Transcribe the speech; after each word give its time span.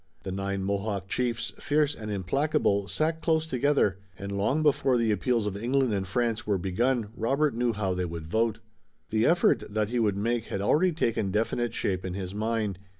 The 0.23 0.31
nine 0.31 0.63
Mohawk 0.63 1.07
chiefs, 1.09 1.53
fierce 1.59 1.93
and 1.93 2.09
implacable, 2.09 2.87
sat 2.87 3.21
close 3.21 3.45
together, 3.45 3.99
and 4.17 4.31
long 4.31 4.63
before 4.63 4.97
the 4.97 5.11
appeals 5.11 5.45
of 5.45 5.55
England 5.55 5.93
and 5.93 6.07
France 6.07 6.47
were 6.47 6.57
begun 6.57 7.09
Robert 7.15 7.53
knew 7.53 7.71
how 7.71 7.93
they 7.93 8.05
would 8.05 8.25
vote. 8.25 8.61
The 9.11 9.27
effort 9.27 9.63
that 9.69 9.89
he 9.89 9.99
would 9.99 10.17
make 10.17 10.45
had 10.45 10.59
already 10.59 10.91
taken 10.91 11.29
definite 11.29 11.75
shape 11.75 12.03
in 12.03 12.15
his 12.15 12.33
mind. 12.33 12.79